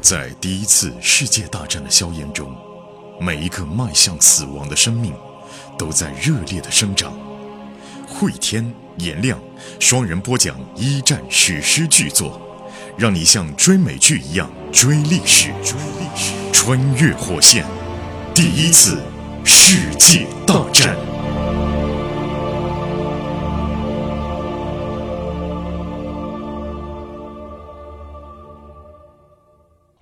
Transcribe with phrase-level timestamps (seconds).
[0.00, 2.50] 在第一次世界大战的硝烟中，
[3.20, 5.12] 每一个迈向死亡的生命，
[5.76, 7.12] 都在热烈的生长。
[8.06, 9.38] 汇天、颜亮
[9.78, 12.40] 双人播讲一战史诗巨作，
[12.96, 17.66] 让你像追美剧一样追历史，追历史，穿越火线，
[18.34, 18.98] 第一次
[19.44, 21.17] 世界大战。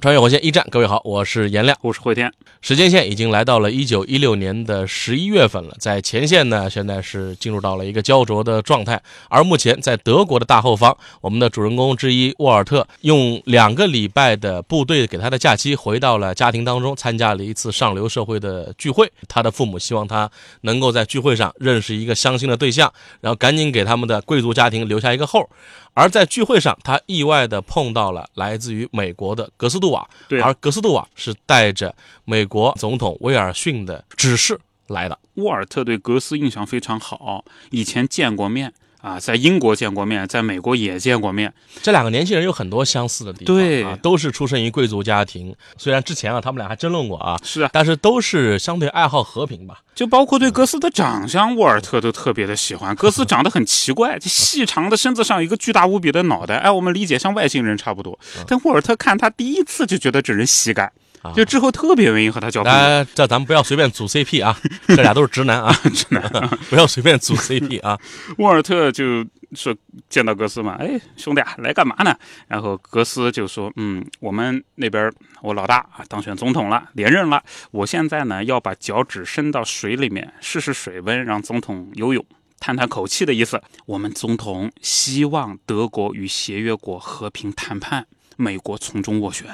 [0.07, 1.77] 穿越火线一战，各位好，我是颜亮。
[1.83, 9.03] 我是慧天，时间线已经来到了一九一六年的十一月份了，在前线呢，现在是进入到了一个焦灼的状态。
[9.29, 19.11] 而目前在德国的大后方，我们的主人公之一沃尔特用两个礼拜的部队给他的假期，回到了家庭当中，参加了一次上流社会的聚会。
[19.27, 25.51] 他的父母希望他能够在聚会上认识一个相亲的对象，然后赶紧给他们的贵族家庭留下一个后。
[25.97, 30.39] 而在聚会上，他意外的碰到了来自于美国的格斯杜瓦，对。
[30.43, 35.19] 而格斯杜瓦是带着美国总统威尔逊的指示来的。
[35.37, 38.75] 沃尔特对格斯印象非常好，以前见过面
[39.07, 41.53] 啊，在英国见过面，在美国也见过面。
[41.81, 45.55] 这两个年轻人有很多相似的地方，对啊，都是出身于贵族家庭。
[45.79, 49.79] 虽然之前啊，他们俩还争论过啊，是啊，但是都是相对爱好和平吧。
[49.95, 52.95] 就包括对格斯的长相，沃尔特都特别的喜欢。
[52.97, 58.19] 格斯长得很奇怪，这细长的身子上一个巨大无比的脑袋，哎，我们理解像外星人差不多。
[58.47, 62.79] 但沃尔特看他第一次就觉得这人喜感，啊就之后特别愿意和他交朋友。
[62.79, 66.23] 来，这咱们不要随便组 CP 啊， 这俩都是直男啊， 直男，
[66.71, 67.99] 不要随便组 CP 啊。
[68.39, 69.75] 沃尔特就说
[70.09, 72.17] 见到格斯嘛，哎，兄弟啊，来干嘛呢？
[72.49, 82.25] 然后格斯就说，嗯，我们那边我老大啊当选总统了，连任了，我现在呢要把脚趾伸到水里面试试水温，让总统游泳。
[82.59, 89.47] 探探口气的意思，我们总统希望德国与协约国和平谈判，美国从中斡旋。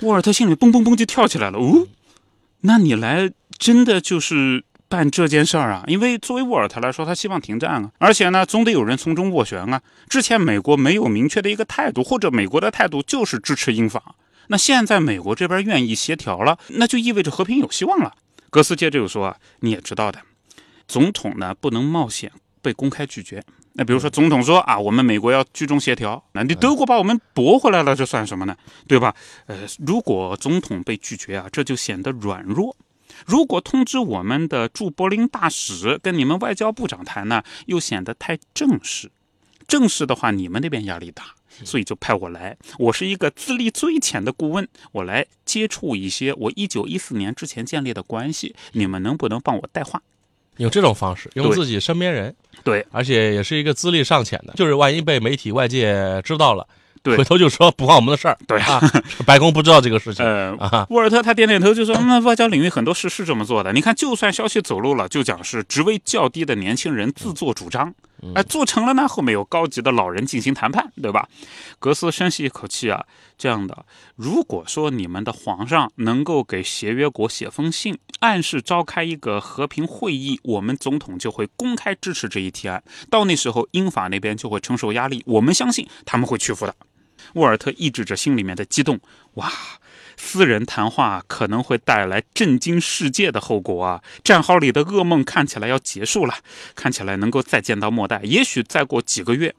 [0.00, 1.86] 沃尔特心里嘣嘣嘣就跳起来了，哦，
[2.60, 5.84] 那你来真的就是办这件事儿啊？
[5.86, 9.82] 因为作为沃尔特来说，他希望停战啊，而且呢，总得有人从中斡旋啊。
[10.08, 14.14] 之前美国没有明确的一个态度，或者美国的态度就是支持英法。
[14.48, 18.14] 那现在美国这边愿意协调了，那就意味着和平有希望了。
[18.50, 20.20] 格斯接着又说啊，你也知道的，
[20.86, 23.42] 总统呢不能冒险被公开拒绝。
[23.78, 28.56] 那比如说，总统说啊，我们美国要居中协调，那你德国把我们驳回来了，这算什么呢？
[28.88, 29.14] 对吧？
[29.46, 29.56] 呃，
[29.86, 32.76] 如果总统被拒绝啊，这就显得软弱。
[33.24, 39.12] 如果通知我们的驻柏林大使跟你们外交部长谈呢，又显得太正式。
[39.68, 41.26] 正式的话，你们那边压力大，
[41.64, 42.56] 所以就派我来。
[42.80, 50.02] 我是一个资历最浅的顾问，我来接触一些我一九一四年之前建立的关系，你们能不能帮我带话？
[50.58, 52.86] 用这种方式，用自己身边人，对。
[52.92, 56.66] 而且也是一个资历尚浅的，就是万一被媒体外界知道了，
[57.02, 57.16] 对。
[57.16, 58.58] 回头就说不关我们的事儿，对。
[58.60, 58.80] 啊，
[59.24, 63.72] 白宫不知道这个事情 呃，啊，沃尔特他点点头就说：“那外交领域很多事是这么做的。
[63.72, 67.94] 你看，就算消息走漏了，就讲是职位较低的年轻人自作主张，
[68.34, 71.28] 哎、做成了呢，后面有高级的老人进行谈判，对吧？”
[71.78, 73.06] 格斯深吸一口气啊，
[73.36, 73.86] 这样的，
[74.16, 82.82] 如果说你们的皇上能够给协约国写封信，暗示召开一个和平会议，我们总统就会公开支持这一提案。
[83.08, 86.74] 到那时候，英法那边就会承受压力，我们相信他们会屈服的。
[87.34, 88.98] 沃尔特抑制着心里面的激动，
[89.34, 89.52] 哇！
[90.20, 94.02] 私人谈话可能会带来震惊世界的后果啊！
[94.22, 96.34] 战壕里的噩梦看起来要结束了，
[96.74, 99.54] 看起来能够再见到末代，也许再过几个月，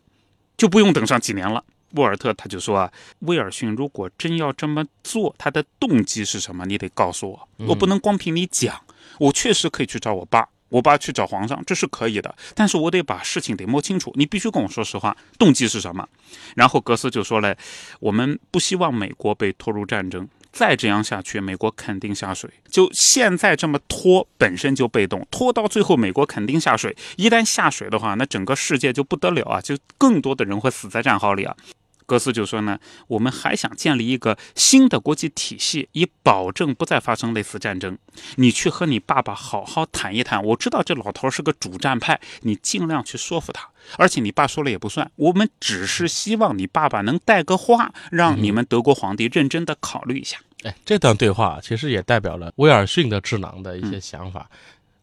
[0.58, 1.64] 就不用等上几年了。
[1.94, 6.66] 沃尔特他就说啊，威尔逊如果真要这么做，他的动机是什么？
[6.66, 8.80] 你得告诉我，我不能光凭你讲。
[9.18, 12.36] 我确实可以去找我爸，我爸去找皇上，这是可以的。
[12.53, 16.08] 但是我得把事情得摸清楚，你必须跟我说实话，动机是什么？
[16.56, 17.58] 然后格斯就说了，
[18.00, 20.28] 我们不希望美国被拖入战争。
[20.52, 22.50] 再这样下去，美国肯定下水。
[22.70, 26.96] 就现在这么拖，本身就被动，拖到最后，美国肯定下水。
[27.18, 29.62] 一旦下水的话，那整个世界就不得了啊！
[29.62, 31.56] 就更多的人会死在战壕里啊。
[32.09, 37.95] 格斯就说呢，我们还想建立一个新的国际体系，以保证不再发生类似战争。
[38.38, 40.44] 你去和你爸爸好好谈一谈。
[40.44, 43.69] 我知道这老头是个主战派，你尽量去说服他。
[43.97, 50.38] 而且你爸说了也不算，我们只是希望你爸爸能带个话，让你们德国皇帝认真的考虑一下。
[50.63, 54.50] 哎，这段对话其实也代表了威尔逊的智囊的一些想法。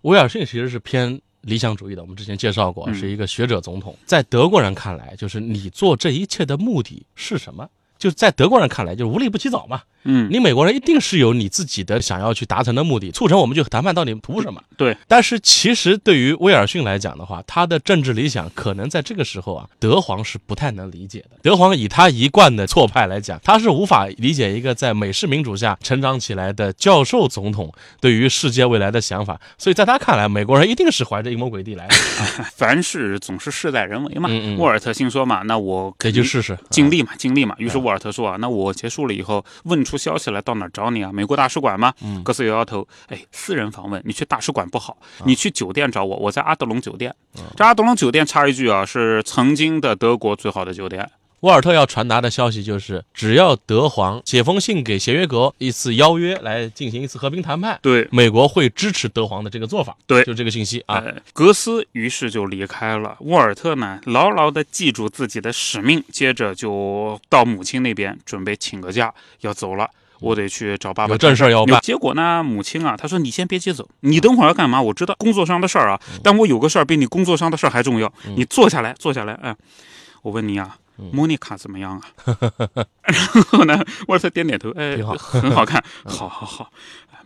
[0.02, 3.96] 威尔逊其实是偏理想主义的，我们之前介绍过，嗯是一个学者总统。
[4.04, 7.68] 在德国人看来，就是你做这一切的目的是什么？
[7.98, 9.82] 就在德国人看来，就是无利不起早嘛。
[10.08, 14.62] 嗯，你美国人一定是有你自己的想要去达成的目的，促成我们去谈判到底图什么？
[14.76, 14.96] 对。
[15.08, 21.30] 但是其实对于威尔逊来讲的话，他的政治理想可能在这个时候啊，德皇是不太能理解的。
[21.42, 29.40] 德皇以他一贯的错派来讲，他是无法理解一个在美式民主下成长起来的教授总统对于世界未来的想法。
[29.58, 31.94] 所以在他看来，美国人一定是怀着阴谋诡计来的。
[32.54, 34.28] 凡事总是事在人为嘛。
[34.30, 37.56] 嗯嗯沃尔特心说嘛，那我可以去试试尽力嘛，尽力嘛。
[37.58, 41.12] 于是沃尔特说啊，那我结束了以后，问出消息来，到哪儿找你啊？
[41.12, 41.94] 美国大使馆吗？
[42.02, 47.14] 嗯格斯摇摇头，哎，私人访问，你去大使馆不好，你去酒店找我，我在阿德隆酒店。
[47.56, 51.08] 这阿德隆酒店插一句啊，是曾经的德国最好的酒店。
[51.40, 59.96] 沃尔特要传达的消息就是，只要德皇写封信给协约国一次邀约来进行一次和平谈判，对，美国会支持德皇的这个做法。
[60.06, 60.96] 对就这个信息啊。
[60.96, 63.16] 呃，格斯于是就离开了。
[63.20, 69.12] 沃尔特呢，牢牢地记住自己的使命，接着就到母亲那边准备请个假
[69.42, 69.88] 要走了。
[70.18, 74.80] 我得去找爸爸有正事儿要办结果呢，母亲啊，她说：“你先别接走，你等会儿要干嘛？
[74.80, 78.10] 我知道工作上的事儿啊，但我有个事儿比你工作上的事儿还重要。
[78.34, 79.38] 你坐下来，坐下来。
[79.42, 79.54] 嗯，
[80.22, 80.78] 我问你啊，
[81.12, 82.04] 莫妮卡怎么样啊？
[83.02, 86.70] 然后呢，沃尔特点点头，哎挺好，很好看， 好好好。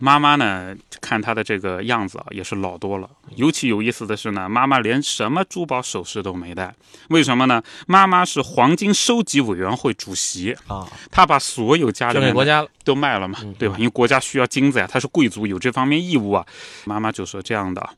[0.02, 3.10] 妈妈呢，看她的这个样子啊，也是老多了。
[3.36, 6.74] 尤其有意思的是呢，妈妈连什么珠宝首饰都没戴，
[7.10, 7.62] 为什么呢？
[7.86, 12.66] 妈妈是黄金收集委员会主席，啊，她把所有家里面的国家。
[12.82, 13.76] 都卖了嘛，对吧？
[13.78, 16.44] 因为国家需要金子呀，她是贵族，有这方面义务啊。
[16.86, 17.90] 妈妈就说这样的，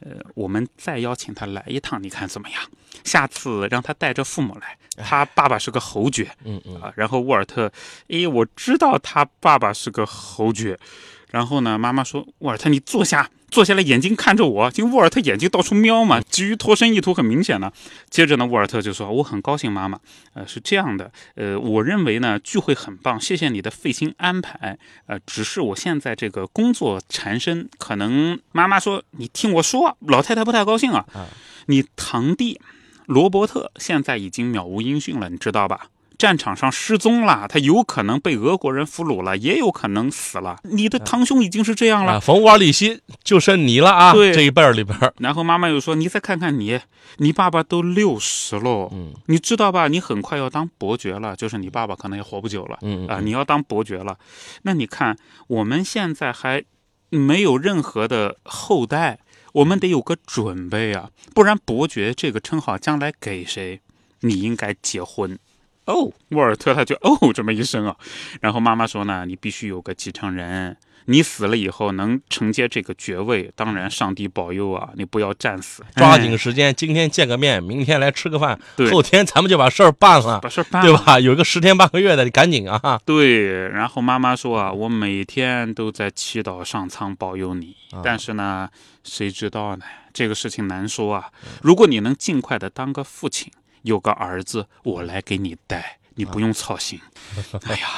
[0.00, 2.62] 呃，我们再邀请他来一趟，你看怎么样？
[3.04, 7.72] 下次让他带着父母来，他爸爸是个侯爵，嗯嗯，啊，然后沃尔特，
[8.08, 10.78] 诶，我知道他爸爸是个侯爵。
[11.30, 17.72] 然后呢，妈妈说：“沃尔特，你坐下，坐下来，眼睛看着我。”因为沃尔特眼睛到处瞄嘛，急于脱身意图很明显呢。
[18.08, 19.98] 接着呢，沃尔特就说：“我很高兴，妈妈。
[20.34, 24.78] 呃，是这样的，呃，我认为呢，聚会很棒，谢谢你的费心安排。
[25.06, 31.04] 呃，只是我现在这个工作缠身，可能妈妈说，你听我说，老太太不太高兴啊。
[31.66, 32.60] 你堂弟
[33.06, 35.88] 罗伯特现在已经渺无音讯了，你知道吧？”
[36.20, 40.58] 战场上失踪了，他有可能被俄国人俘虏了，也有可能死了。
[40.64, 42.12] 你的堂兄已经是这样了。
[42.12, 44.12] 啊，冯沃尔里希就剩你了啊！
[44.12, 46.78] 对这一辈儿里边，然后妈妈又说：“你再看看你，
[47.16, 49.88] 你爸爸都六十喽，嗯你知道吧？
[49.88, 54.18] 你很快要当伯爵了，就是你爸爸可能也活不久了，嗯啊，你要当伯爵了。
[54.64, 55.16] 那你看
[55.46, 56.62] 我们现在还
[57.08, 59.20] 没有任何的后代，
[59.54, 63.80] 我们得有个准备啊，不然伯爵这个称号将来给谁？
[64.20, 65.38] 你应该结婚。”
[65.90, 67.96] 哦，沃尔特他就哦这么一声啊，
[68.40, 70.76] 然后妈妈说呢，你必须有个继承人，
[71.06, 80.88] 你死了以后能承接这个爵位，当然上帝保佑啊，你不要战死，抓哎紧时间，今天见个面，明天来吃个饭，对后天咱们就把事儿办了把，事儿办了。
[80.88, 81.18] 对吧？
[81.18, 83.00] 有个十天半个月的，你赶紧啊！
[83.04, 88.68] 对，然后妈妈说啊，我每天都在祈祷上苍保佑你，但是呢，
[89.02, 89.84] 谁知道呢？
[90.12, 91.30] 这个事情难说啊。
[91.62, 93.50] 如果你能尽快的当个父亲，
[93.82, 97.00] 有个儿子，我来给你带，你不用操心。
[97.68, 97.88] 哎呀，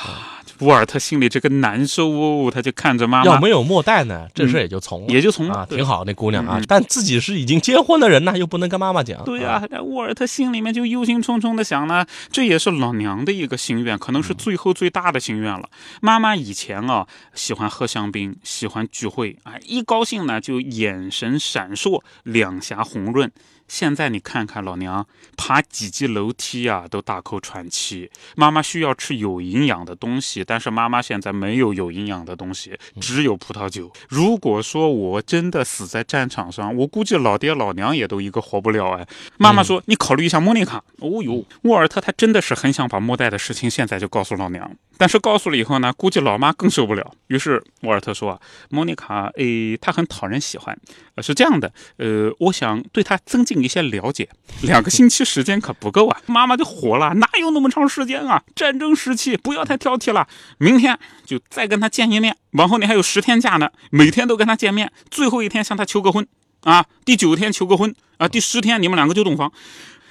[0.59, 9.25] 沃尔特心里这个难受哦，他就看着妈妈，要没有末代呢，这事也就从了，也就从了啊，挺好，那姑娘啊但自己是已经结婚的人呢，又不能跟妈妈讲。
[9.25, 15.69] 对呀、那沃尔特心里面就忧心忡忡的想呢，这也是老娘的一个心愿，可能是最后最大的心愿了。
[16.01, 23.33] 妈妈以前啊喜欢喝香槟，喜欢聚会啊，一高兴呢就眼神闪烁，两颊红润。
[23.73, 28.11] 现在你看看老娘爬几级楼梯啊，都大口喘气。
[28.37, 33.91] 妈妈需要吃有营养的东西，但是妈妈现在没有有营养的东西，只有葡萄酒。
[34.11, 39.09] 如果说我真的死在战场上，我估计老爹老娘也都一个活不了哎。
[39.39, 44.71] 妈妈说：“你考虑一下莫妮卡。”哦呦，沃尔特他真的是很想把莫代的事情现在就告诉老娘，
[45.03, 47.13] 但是告诉了以后呢，估计老妈更受不了。
[47.27, 48.39] 于是沃尔特说：“啊，
[48.71, 50.79] 莫妮卡，诶，她很讨人喜欢，
[51.17, 54.29] 呃，是这样的，呃，我想对她增进一些了解，
[54.63, 56.21] 两个星期时间可不够啊。
[56.31, 58.41] ”妈妈就火了：“哪有那么长时间啊？
[58.55, 60.29] 战争时期，不要太挑剔了。
[60.59, 66.25] 明天就再跟她见一面，往后你还有十天假呢，每天都跟她见面，最后一天向她求个婚。”
[66.63, 69.53] 啊，第九天求个婚啊，第十天你们两个就洞房。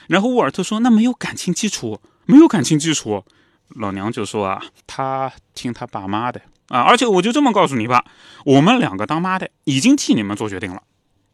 [0.08, 3.24] 然后沃尔特说：“那没有感情基础，没有感情基础。”
[3.76, 8.06] 老娘就说啊，他听他爸妈的啊，而且我就这么告诉你吧，
[8.46, 10.82] 我们两个当妈的已经替你们做决定了，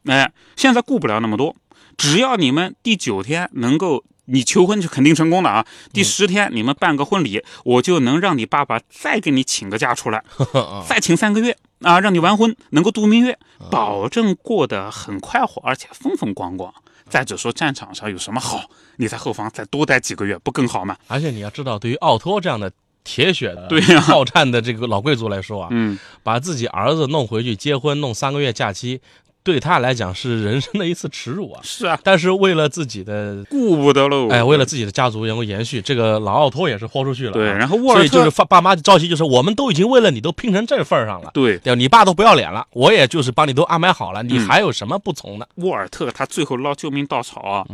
[0.06, 1.56] 哎，现在顾不了那么多，
[1.98, 4.04] 只要你们第九天能够。
[4.30, 5.66] 你求婚就肯定成功的啊！
[5.94, 10.22] 第十天你们办个婚礼，我就能让你爸爸再给你请个假出来，
[10.86, 13.40] 再请三个月啊，让你完婚，能够度蜜月，
[13.72, 16.74] 保证过得很快活，而且风风光光。
[17.10, 18.70] 再者说战场上有什么好？
[18.98, 20.98] 你在后方再多待几个月，不更好吗？
[21.08, 22.72] 而且你要知道，对于奥托这样的
[23.04, 29.00] 铁血的、对呀好战的这个老贵族来说啊，嗯，把自己儿子弄回去结婚，弄三个月假期，
[29.48, 31.62] 对他来讲是人生的一次耻辱啊。
[31.64, 34.28] 是啊，但是为了自己的，顾不得喽。
[34.28, 37.34] 哎，为了自己的家族能够延续，这个老奥托也是豁出去了啊。
[37.34, 41.80] 对，然后沃尔特所以就是爸爸妈着急，就是我们都已经为了你都拼成这份上了，对对吧？
[41.80, 45.48] 你爸都不要脸了，我也就是帮你都安排好了，你嗯还有什么不从的？
[45.56, 47.66] 沃尔特他最后捞救命稻草啊，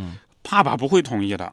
[0.48, 1.52] 爸爸不会同意的。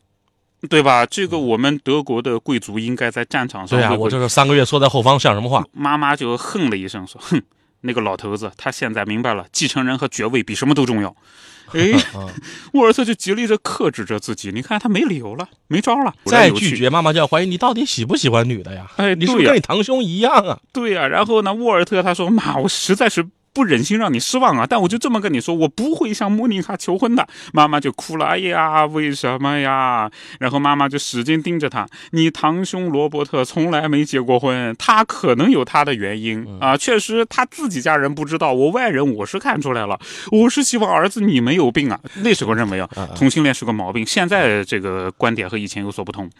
[0.69, 1.07] 对吧？
[1.07, 5.65] 这个我们德国的贵族应该在战场上对啊，我就是三个月缩在后方，像什么话？
[5.73, 7.41] 妈妈就哼了一声说：“哼，
[7.83, 11.15] 那个老头子，他现在明白了，继承人和爵位比什么都重要。
[11.73, 12.29] ”哎，嗯
[12.73, 16.77] 沃尔特就极力的克制着自己，你看他没理由了，没招了，再拒。
[16.77, 18.91] 绝，妈妈就要怀疑你到底喜不喜欢女的呀？
[18.97, 20.59] 哎你是不是跟你堂兄一样啊？
[20.73, 30.11] 对呀、然后呢，沃尔特他说：“妈，我实在是不忍心让你失望啊，但我就这么跟你说，我不会向莫妮卡求婚的。”妈妈就哭了，哎呀，为什么呀？
[30.39, 39.99] 然后妈妈就使劲盯着他，你堂兄罗伯特从来没结过婚，他可能有他的原因啊，确实他自己家人不知道，我外人我是看出来了。
[40.31, 41.99] 我是希望儿子你没有病啊。
[42.23, 46.31] 那时候认为啊，同性恋是个毛病，现在这个观点和以前有所不同。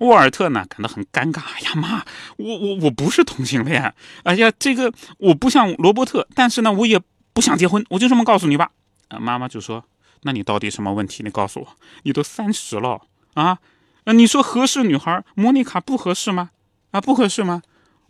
[0.00, 2.02] 沃尔特呢感到很尴尬，哎呀妈，
[2.36, 3.92] 我我我不是同性恋，
[4.22, 7.00] 哎呀，这个我不像罗伯特，但是呢，我也
[7.32, 8.70] 不想结婚，我就这么告诉你吧。
[9.08, 9.84] 啊，妈妈就说，
[10.22, 11.22] 那你到底什么问题？
[11.22, 11.68] 你告诉我，
[12.02, 13.00] 你都三十了
[13.34, 13.58] 啊，
[14.04, 16.50] 啊，你说合适女孩，莫妮卡不合适吗？
[16.90, 17.62] 啊，不合适吗？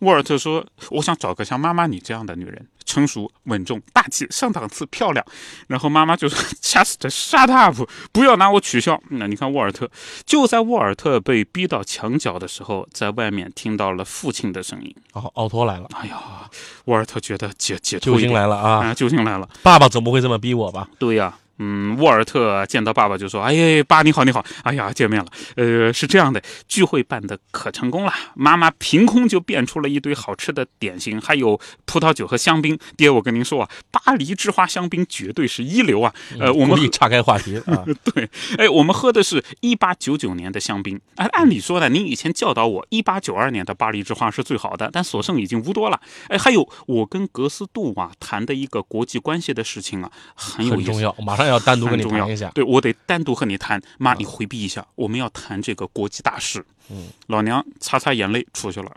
[0.02, 5.24] 沃尔特说：“我想找个像妈妈你这样的女人，成熟、稳重、大气、上档次、漂亮。”
[5.68, 9.88] 然后妈妈就说：“Just shut up，不要拿我取笑。”那你看沃尔特，
[10.26, 14.92] 就在沃尔特被逼到墙角的时候，在外面听到了父亲的声音。
[15.12, 16.50] 哦，奥托来了，哎呀，
[16.86, 18.56] 沃尔特觉得解解救星来了！
[18.56, 19.48] 啊，救星来了。
[19.62, 20.88] 爸爸总不会这么逼我吧？
[20.98, 25.30] 对呀、嗯，沃尔特见到爸爸就说：“哎呀，爸你好，你好，哎呀，见面了。
[25.56, 32.78] 呃，是这样的，聚会办得可成功了，妈妈凭空就变出了一堆好吃的点心，还有葡萄酒和香槟。
[32.96, 36.12] 爹，我跟您说啊，巴黎之花香槟绝对是一流啊。
[36.38, 37.84] 呃，我们岔开话题啊！
[38.12, 38.28] 对，
[38.58, 41.00] 哎，我们喝的是一八九九年的香槟。
[41.16, 46.00] 哎，按理说呢，您以前教导我，一八九二年的巴黎之花是最好的，但所剩已经无多了。
[46.28, 50.90] 哎，还有我跟格斯杜瓦谈的一个国际关系的事情啊，很有意思。
[50.92, 52.50] 重要，马上要单独你谈一下。
[52.54, 53.80] 对我得单独和你谈。
[53.98, 56.64] 妈，你回避一下，我们要谈这个国际大事。
[56.90, 58.90] 嗯，老娘擦擦眼泪出去了。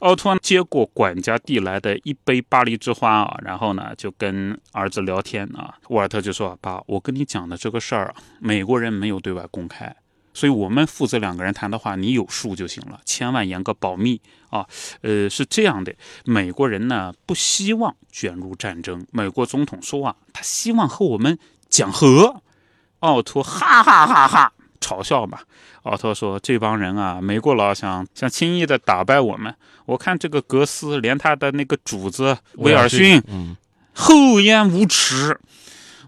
[0.00, 5.74] 奥托接过管家递来的一杯巴黎之花啊，然后呢就跟儿子聊天啊。
[5.88, 9.96] 沃尔特就说：“爸，我跟你讲的这个事儿啊，美国人没有对外公开，
[10.34, 14.64] 所以我们父子两个人谈的话，你有数就行了，千万严格保密啊。
[15.00, 15.92] 呃，是这样的，
[16.24, 19.04] 美国人呢不希望卷入战争。
[19.10, 21.36] 美国总统说啊，他希望和我们
[21.68, 22.42] 讲和。
[23.00, 25.38] 奥托哈哈哈哈嘲笑嘛。
[25.82, 29.54] 奥托说：“这帮人啊，美国佬想想轻易的打败我们。
[29.84, 33.56] 我看这个格斯，连他的那个主子威尔逊，嗯，
[33.94, 35.38] 厚颜无耻。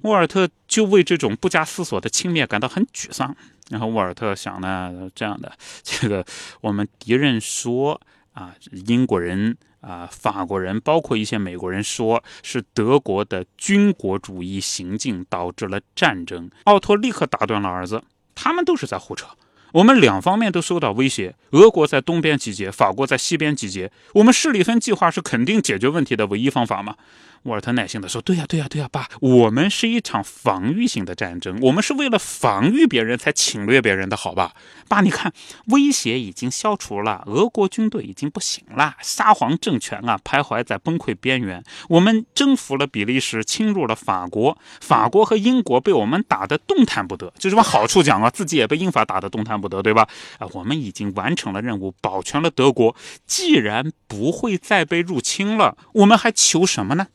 [0.02, 3.36] 沃尔特就为这种不加思索的轻蔑感到很沮丧。
[3.70, 5.52] 然后沃尔特想呢，这样的，
[5.84, 6.24] 这个
[6.60, 8.00] 我们敌人说
[8.32, 8.54] 啊，
[8.86, 16.50] 英国人啊、法国人，包括一些美国人说是德国的军国主义行径导致了战争。
[16.64, 18.02] 奥托立刻打断了儿子，
[18.34, 19.26] 他们都是在胡扯。
[19.72, 23.92] 我们两方面都受到威胁，俄国在东边集结，法国在西边集结。
[24.14, 26.96] 我们施里芬计划是肯定解决问题的唯一方法嘛？
[27.44, 34.54] 沃尔特耐心地说：“对呀，对呀，对呀，爸，我们是一场防御性的战争，我们是为了防御别人才侵略别人的，好吧？
[34.88, 35.32] 爸，你看，
[35.66, 41.62] 威胁已经消除了，俄国军队已经不行了，沙皇政权啊徘徊在崩溃边缘。
[41.88, 47.32] 我们征服了比利时，侵入了法国，法国和英国被我们打得动弹不得。
[47.38, 50.08] 就是往好处讲啊，自己也被英法打得动弹不得，对吧？
[50.38, 52.94] 啊，我们已经完成了任务，保全了德国。
[53.26, 57.06] 既然不会再被入侵了，我们还求什么呢？”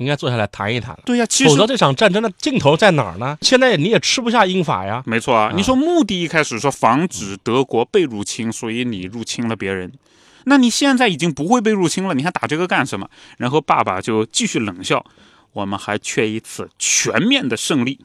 [0.00, 1.00] 应该坐下来谈一谈了。
[1.04, 3.36] 对呀、其实否则这场战争的尽头在哪儿呢？
[3.42, 5.02] 现在你也吃不下英法呀。
[5.04, 9.92] 没错啊，你说目的一开始说防止德国被入侵，所以你入侵了别人，
[10.44, 13.10] 那你现在已经不会被入侵了，你还打这个干什么？
[13.36, 15.04] 然后爸爸就继续冷笑：
[15.52, 18.00] 我们还缺一次全面的胜利，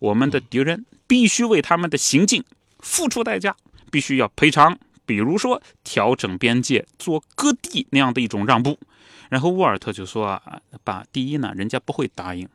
[0.00, 2.42] 我们的敌人必须为他们的行径
[2.80, 3.54] 付出代价，
[3.92, 4.76] 必须要赔偿，
[5.06, 8.76] 比如说调整边界、做割地那样的一种让步。
[9.28, 12.48] 然后沃尔特就说啊，把，第一呢，人家不会答应，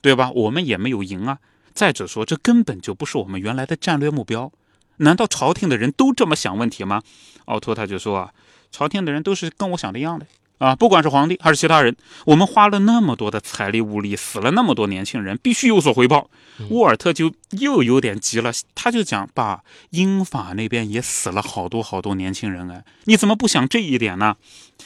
[0.00, 0.30] 对吧？
[0.32, 1.38] 我们也没有赢啊。
[1.72, 4.52] 再者说，这根本就不是我们原来的战略目标。
[4.98, 7.02] 难道朝廷的人都这么想问题吗？
[7.46, 8.34] 奥托他就说啊，
[8.70, 10.26] 朝廷的人都是跟我想的一样的，
[10.60, 16.28] 啊，不管是皇帝还是其他人，我们花了那么多的财力物力，死了那么多年轻人，必须有所回报。
[16.68, 24.36] 沃尔特就又有点急了，他就讲：“爸，英法那边也死了好多好多年轻人哎，你怎么不想这一点呢？”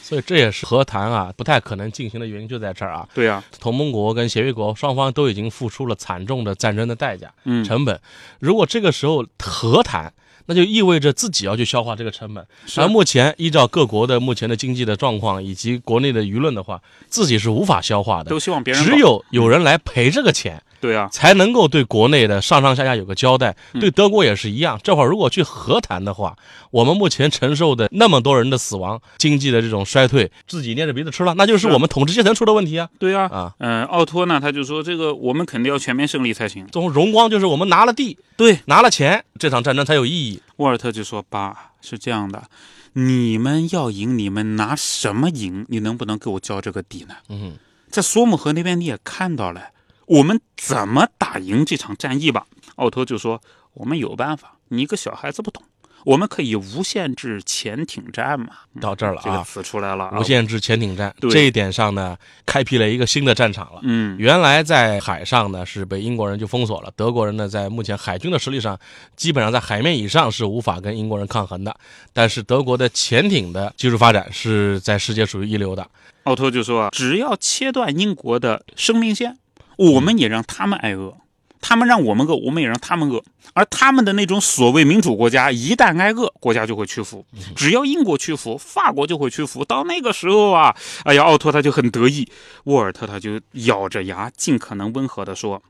[0.01, 3.09] 所以这也是和谈啊不太可能进行的原因，就在这儿啊。
[3.13, 8.01] 对呀、同盟国跟协约国双方都已经付出了惨重的战争的代价、嗯，成本。
[8.39, 10.13] 如果这个时候和谈，
[10.47, 12.47] 那就意味着自己要去消化这个成本。
[12.67, 18.39] 是而目前依照各国的目前的经济的状况以及国内的舆论的话，自己是无法消化的都。
[18.39, 23.57] 希望别人只有有人来赔这个钱，对啊，才能够对国内的上上下下有个交代。
[23.73, 24.79] 嗯对德国也是一样。
[24.83, 26.37] 这会儿如果去和谈的话，
[26.71, 32.87] 我们目前承受的那么多人的死亡、经济的这种衰退，自己捏着鼻子吃了，那就是是我们统治阶层出的问题啊！
[32.99, 36.67] 对啊，啊，嗯、奥托呢，他就说这个我们肯定要全面胜利才行。
[36.71, 40.41] 从荣光就是我们拿了地，对，拿了钱，这场战争才有意义。
[40.57, 42.49] 沃尔特就说：“爸，是这样的，
[42.93, 45.67] 你们要赢，你们拿什么赢？
[45.69, 47.17] 你能不能给我交这个底呢？
[47.29, 47.57] 嗯，
[47.91, 49.73] 在索姆河那边你也看到了，
[50.07, 53.43] 我们怎么打赢这场战役吧？”奥托就说
[53.75, 55.63] ：“我们有办法，你一个小孩子不懂，
[56.05, 58.49] 我们可以无限制潜艇战嘛。
[58.81, 63.81] 到这儿了这个啊，词出来了啊，无限制潜艇战这一点上呢，开辟了一个新的战场了。
[63.83, 68.79] 嗯，原来在海上呢是被英国人就封锁了，德国人呢在目前海军的实力上，
[69.17, 71.75] 基本上在海面以上是无法跟英国人抗衡的。
[72.13, 75.87] 但是德国的潜艇的技术发展是在世界属于一流的。
[76.25, 79.37] 奥托就说啊，只要切断英国的生命线，
[79.77, 81.17] 我们也让他们挨饿，
[81.67, 83.25] 他们让我们饿，我们也让他们饿。
[83.55, 87.25] 而他们的那种所谓民主国家，一旦挨饿，国家就会屈服。
[87.57, 89.65] 只要英国屈服，法国就会屈服。
[89.65, 92.29] 到那个时候啊，哎呀，奥托他就很得意，
[92.65, 95.63] 沃尔特他就咬着牙，尽可能温和地说：“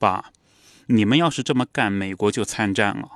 [0.00, 0.30] 爸，
[0.86, 3.10] 你们要是这么干，美国就参战了。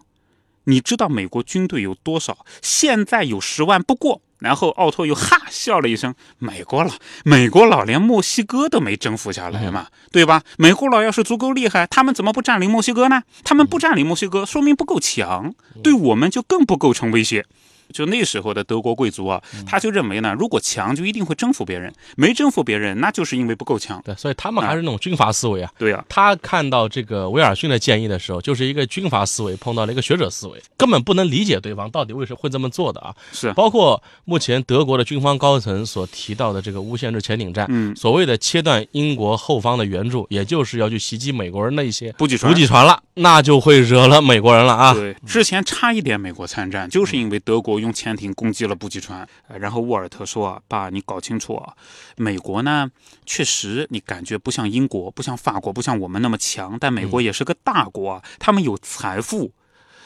[0.64, 2.44] 你知道美国军队有多少？
[2.60, 6.92] 现在有十万，不过。”然后奥托又哈笑了一声：“美国佬，
[7.24, 10.42] 美国佬连墨西哥都没征服下来嘛，对吧？
[10.58, 13.22] 美国佬要是足够厉害，他们怎么不占领墨西哥呢？
[13.44, 17.46] 他们不占领墨西哥，说明不够强，对我们就更不构成威胁。”
[17.92, 24.00] 就那时候的德国贵族啊，他就认为呢，如果强就一定会征服别人，没征服别人，那就是因为不够强。
[24.04, 25.70] 对，所以他们还是那种军阀思维啊。
[25.78, 33.14] 对啊、他看到这个威尔逊的建议的时候，就是一个军阀思维碰到了一个学者思维，根本不能理解对方到底为什么会这么做的啊。
[33.32, 44.94] 是，包括目前德国的军方高层所提到的这个无限制潜艇战，嗯，所谓的切断英国后方的援助，也就是要去袭击美国人的一些补给船补给船了，那就会惹了美国人了啊。
[44.94, 49.26] 对，之前差一点美国参战，就是因为德国用潜艇攻击了补给船。
[49.49, 51.75] 呃然后沃尔特说啊，爸，你搞清楚啊，
[52.17, 52.91] 美国呢，
[53.25, 59.52] 确实你感觉不像英国，不像法国，不像我们那么强，但美国也是个大国啊，他们有财富。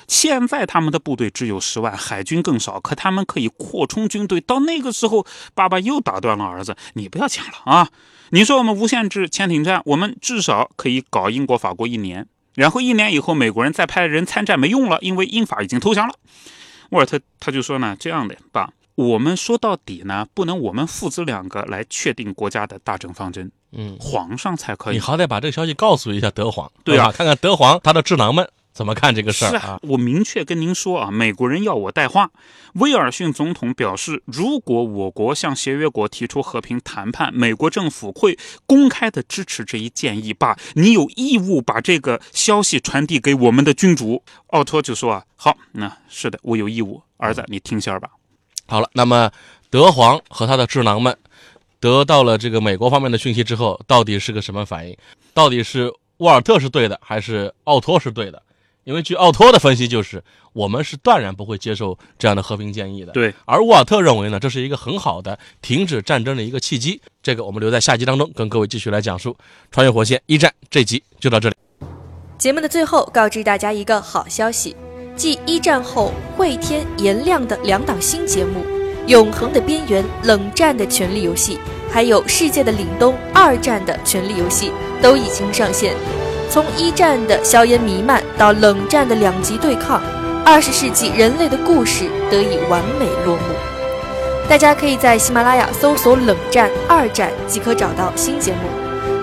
[0.09, 4.41] 现在他们的部队只有十万，海军更少，可他们可以扩充军队。
[4.41, 7.89] 到那个时候，爸爸又打断了儿子：“你不要讲了啊！
[8.31, 16.15] 你说我们无限制潜艇战，我们至少可以搞英国、法国一年，然后一年以后美国人再派人参战没用了，因为英法已经投降了。”
[16.91, 32.31] 沃尔特他就说呢：“这样的，爸，我们说到底呢，不能我们父子两个来确定国家的大政方针，嗯，皇上才可以。”你好歹把这个消息告诉一下德皇，对啊吧看看德皇他的智囊们怎么看这个事儿是啊，我明确跟您说啊，美国人要我带话。
[32.75, 40.33] 威尔逊总统表示，如果我国向协约国提出和平谈判，美国政府会公开的支持这一建议。
[40.33, 44.23] 爸，你有义务把这个消息传递给我们的君主。
[44.49, 47.03] 奥托就说啊，好，那是的，我有义务。
[47.17, 48.09] 儿子，你听信儿吧。
[48.67, 49.31] 好了，那么
[49.69, 51.15] 德皇和他的智囊们
[51.81, 54.97] 得到了这个美国方面的讯息之后，到底是个什么反应？
[55.35, 58.41] 到底是沃尔特是对的，还是奥托是对的？
[58.91, 60.21] 因为据奥托的分析，就是
[60.53, 63.13] 我们是断然不会接受这样的和平建议的。
[63.13, 67.01] 对，而沃尔特认为呢，这是一个很好的停止战争的一个契机。
[67.23, 69.37] 这个我们留在下集当中跟各位继续来讲述。
[69.71, 71.55] 穿越火线一战这集就到这里。
[72.37, 74.75] 节目的最后，告知大家一个好消息：
[75.15, 78.61] 继一战后会天、颜亮的两档新节目
[79.07, 81.55] 《永恒的边缘》《冷战的权力游戏》，
[81.93, 85.95] 还有《世界的凛冬》《二战的权力游戏》都已经上线。
[86.51, 90.03] 从一战的硝烟弥漫到冷战的两极对抗，
[90.45, 93.43] 二十世纪人类的故事得以完美落幕。
[94.49, 98.59] 大家可以在喜马拉雅搜索“冷战”“二战”即可找到新节目。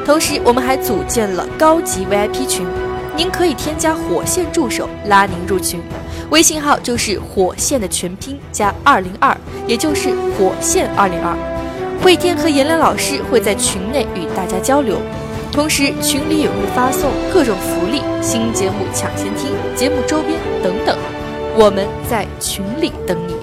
[0.06, 2.66] 同时，我们还组建了高级 VIP 群，
[3.14, 5.82] 您可以添加火线助手拉您入群，
[6.30, 9.36] 微信号就是火线的全拼加二零二，
[9.68, 11.36] 也就是火线二零二。
[12.02, 14.96] 慧天和颜良老师会在群内与大家交流，
[15.52, 20.96] 同时群里也会发送各种福利、新节目抢先听、节目周边等等，
[21.56, 23.37] 我们在群里等你。